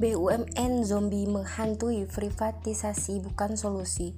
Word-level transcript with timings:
BUMN 0.00 0.80
zombie 0.88 1.28
menghantui 1.28 2.08
privatisasi 2.08 3.20
bukan 3.20 3.52
solusi. 3.52 4.16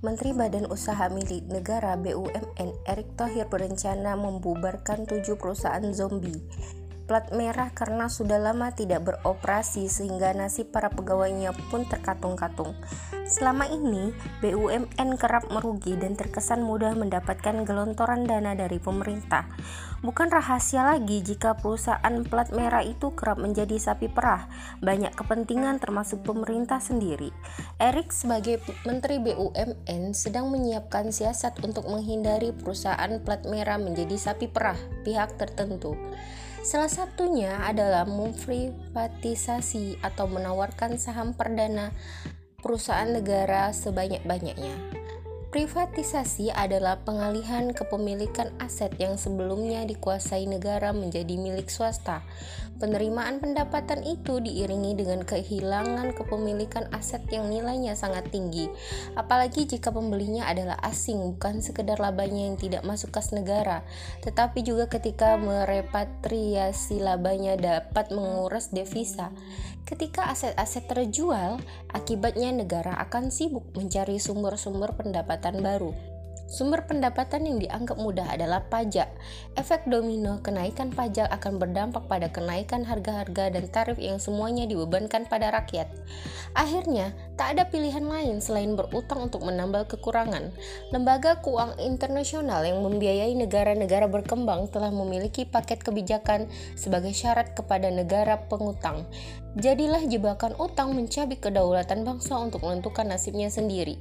Menteri 0.00 0.32
Badan 0.32 0.64
Usaha 0.72 1.12
Milik 1.12 1.44
Negara 1.52 2.00
BUMN 2.00 2.70
Erick 2.88 3.12
Thohir 3.12 3.44
berencana 3.44 4.16
membubarkan 4.16 5.04
tujuh 5.04 5.36
perusahaan 5.36 5.84
zombie 5.92 6.40
plat 7.08 7.32
merah 7.32 7.72
karena 7.72 8.12
sudah 8.12 8.36
lama 8.36 8.68
tidak 8.76 9.08
beroperasi 9.08 9.88
sehingga 9.88 10.36
nasib 10.36 10.68
para 10.68 10.92
pegawainya 10.92 11.56
pun 11.72 11.88
terkatung-katung. 11.88 12.76
Selama 13.24 13.68
ini, 13.68 14.12
BUMN 14.44 15.16
kerap 15.16 15.48
merugi 15.48 15.96
dan 15.96 16.16
terkesan 16.16 16.64
mudah 16.64 16.92
mendapatkan 16.92 17.64
gelontoran 17.64 18.28
dana 18.28 18.52
dari 18.52 18.76
pemerintah. 18.76 19.48
Bukan 19.98 20.30
rahasia 20.30 20.86
lagi 20.86 21.20
jika 21.26 21.58
perusahaan 21.58 22.22
plat 22.22 22.48
merah 22.54 22.86
itu 22.86 23.12
kerap 23.18 23.42
menjadi 23.42 23.76
sapi 23.76 24.06
perah, 24.06 24.46
banyak 24.78 25.10
kepentingan 25.12 25.82
termasuk 25.82 26.22
pemerintah 26.22 26.78
sendiri. 26.78 27.34
Erik 27.82 28.14
sebagai 28.14 28.62
Menteri 28.86 29.18
BUMN 29.18 30.14
sedang 30.14 30.54
menyiapkan 30.54 31.10
siasat 31.10 31.58
untuk 31.66 31.84
menghindari 31.90 32.54
perusahaan 32.54 33.10
plat 33.20 33.42
merah 33.44 33.76
menjadi 33.76 34.14
sapi 34.14 34.46
perah 34.46 34.78
pihak 35.02 35.34
tertentu. 35.34 35.98
Salah 36.58 36.90
satunya 36.90 37.54
adalah 37.62 38.02
memprivatisasi 38.02 40.02
atau 40.02 40.26
menawarkan 40.26 40.98
saham 40.98 41.32
perdana 41.32 41.94
perusahaan 42.58 43.06
negara 43.06 43.70
sebanyak-banyaknya. 43.70 44.97
Privatisasi 45.48 46.52
adalah 46.52 47.00
pengalihan 47.08 47.72
kepemilikan 47.72 48.52
aset 48.60 48.92
yang 49.00 49.16
sebelumnya 49.16 49.80
dikuasai 49.88 50.44
negara 50.44 50.92
menjadi 50.92 51.40
milik 51.40 51.72
swasta. 51.72 52.20
Penerimaan 52.76 53.40
pendapatan 53.40 54.04
itu 54.04 54.44
diiringi 54.44 54.92
dengan 54.92 55.24
kehilangan 55.24 56.12
kepemilikan 56.20 56.92
aset 56.92 57.24
yang 57.32 57.48
nilainya 57.48 57.96
sangat 57.96 58.28
tinggi, 58.28 58.68
apalagi 59.16 59.64
jika 59.64 59.88
pembelinya 59.88 60.44
adalah 60.52 60.76
asing, 60.84 61.16
bukan 61.40 61.64
sekedar 61.64 61.96
labanya 61.96 62.52
yang 62.52 62.60
tidak 62.60 62.84
masuk 62.84 63.08
kas 63.16 63.32
negara, 63.32 63.88
tetapi 64.20 64.60
juga 64.60 64.84
ketika 64.92 65.40
merepatriasi 65.40 67.00
labanya 67.00 67.56
dapat 67.56 68.12
menguras 68.12 68.68
devisa. 68.68 69.32
Ketika 69.88 70.28
aset-aset 70.28 70.84
terjual, 70.84 71.64
akibatnya 71.88 72.52
negara 72.52 72.92
akan 73.00 73.32
sibuk 73.32 73.72
mencari 73.72 74.20
sumber-sumber 74.20 74.92
pendapatan 74.92 75.37
baru. 75.42 75.94
Sumber 76.48 76.88
pendapatan 76.88 77.44
yang 77.44 77.60
dianggap 77.60 78.00
mudah 78.00 78.24
adalah 78.32 78.64
pajak. 78.72 79.12
Efek 79.52 79.84
domino 79.84 80.40
kenaikan 80.40 80.88
pajak 80.88 81.28
akan 81.28 81.60
berdampak 81.60 82.08
pada 82.08 82.32
kenaikan 82.32 82.88
harga-harga 82.88 83.52
dan 83.52 83.68
tarif 83.68 84.00
yang 84.00 84.16
semuanya 84.16 84.64
dibebankan 84.64 85.28
pada 85.28 85.52
rakyat. 85.52 85.92
Akhirnya, 86.56 87.12
tak 87.38 87.54
ada 87.54 87.70
pilihan 87.70 88.02
lain 88.02 88.42
selain 88.42 88.74
berutang 88.74 89.30
untuk 89.30 89.46
menambal 89.46 89.86
kekurangan. 89.86 90.50
Lembaga 90.90 91.38
keuangan 91.38 91.78
internasional 91.78 92.66
yang 92.66 92.82
membiayai 92.82 93.38
negara-negara 93.38 94.10
berkembang 94.10 94.66
telah 94.74 94.90
memiliki 94.90 95.46
paket 95.46 95.78
kebijakan 95.86 96.50
sebagai 96.74 97.14
syarat 97.14 97.54
kepada 97.54 97.94
negara 97.94 98.50
pengutang. 98.50 99.06
Jadilah 99.54 100.02
jebakan 100.10 100.58
utang 100.58 100.98
mencabik 100.98 101.38
kedaulatan 101.38 102.02
bangsa 102.02 102.34
untuk 102.36 102.66
menentukan 102.66 103.06
nasibnya 103.06 103.48
sendiri. 103.48 103.96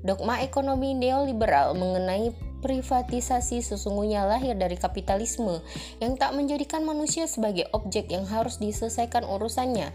Dogma 0.00 0.40
ekonomi 0.40 0.96
neoliberal 0.96 1.76
mengenai 1.76 2.32
privatisasi 2.58 3.62
sesungguhnya 3.62 4.26
lahir 4.26 4.58
dari 4.58 4.74
kapitalisme 4.74 5.62
yang 6.02 6.18
tak 6.18 6.34
menjadikan 6.34 6.82
manusia 6.82 7.30
sebagai 7.30 7.70
objek 7.70 8.10
yang 8.10 8.26
harus 8.26 8.58
diselesaikan 8.58 9.22
urusannya. 9.22 9.94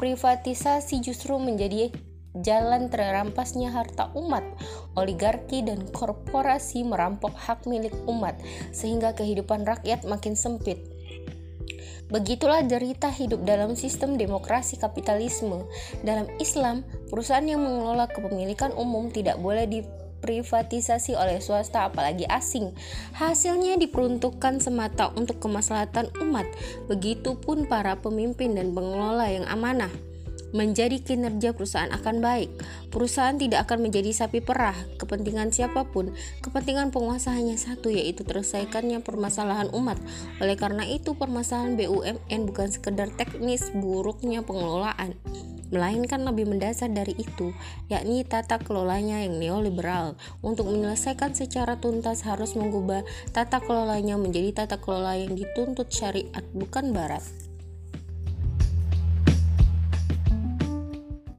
Privatisasi 0.00 0.98
justru 1.04 1.38
menjadi 1.38 1.94
jalan 2.38 2.86
terampasnya 2.86 3.74
harta 3.74 4.14
umat, 4.14 4.46
oligarki 4.94 5.66
dan 5.66 5.82
korporasi 5.90 6.86
merampok 6.86 7.34
hak 7.34 7.66
milik 7.66 7.94
umat, 8.06 8.38
sehingga 8.70 9.14
kehidupan 9.18 9.66
rakyat 9.66 10.06
makin 10.06 10.38
sempit. 10.38 10.78
Begitulah 12.10 12.66
derita 12.66 13.06
hidup 13.06 13.46
dalam 13.46 13.78
sistem 13.78 14.18
demokrasi 14.18 14.74
kapitalisme. 14.74 15.62
Dalam 16.02 16.26
Islam, 16.42 16.82
perusahaan 17.06 17.46
yang 17.46 17.62
mengelola 17.62 18.10
kepemilikan 18.10 18.74
umum 18.74 19.14
tidak 19.14 19.38
boleh 19.38 19.70
diprivatisasi 19.70 21.14
oleh 21.14 21.38
swasta 21.38 21.86
apalagi 21.86 22.26
asing. 22.26 22.74
Hasilnya 23.14 23.78
diperuntukkan 23.78 24.58
semata 24.58 25.14
untuk 25.14 25.38
kemaslahatan 25.38 26.10
umat. 26.18 26.50
Begitupun 26.90 27.70
para 27.70 27.94
pemimpin 28.02 28.58
dan 28.58 28.74
pengelola 28.74 29.30
yang 29.30 29.46
amanah 29.46 30.09
menjadi 30.50 30.98
kinerja 31.02 31.54
perusahaan 31.54 31.90
akan 31.90 32.22
baik. 32.22 32.50
Perusahaan 32.90 33.38
tidak 33.38 33.70
akan 33.70 33.90
menjadi 33.90 34.10
sapi 34.10 34.42
perah. 34.42 34.74
Kepentingan 34.98 35.54
siapa 35.54 35.86
pun, 35.88 36.14
kepentingan 36.42 36.90
penguasa 36.90 37.34
hanya 37.34 37.54
satu 37.54 37.90
yaitu 37.90 38.26
terselesaikannya 38.26 39.02
permasalahan 39.02 39.70
umat. 39.70 39.98
Oleh 40.42 40.58
karena 40.58 40.82
itu, 40.86 41.14
permasalahan 41.14 41.78
BUMN 41.78 42.40
bukan 42.50 42.68
sekedar 42.70 43.08
teknis 43.14 43.70
buruknya 43.74 44.42
pengelolaan, 44.42 45.14
melainkan 45.70 46.26
lebih 46.26 46.50
mendasar 46.50 46.90
dari 46.90 47.14
itu, 47.14 47.54
yakni 47.86 48.26
tata 48.26 48.58
kelolanya 48.58 49.22
yang 49.22 49.38
neoliberal. 49.38 50.18
Untuk 50.42 50.66
menyelesaikan 50.66 51.32
secara 51.32 51.78
tuntas 51.78 52.26
harus 52.26 52.58
mengubah 52.58 53.06
tata 53.30 53.62
kelolanya 53.62 54.18
menjadi 54.18 54.66
tata 54.66 54.82
kelola 54.82 55.14
yang 55.16 55.38
dituntut 55.38 55.88
syariat 55.88 56.42
bukan 56.52 56.90
barat. 56.90 57.49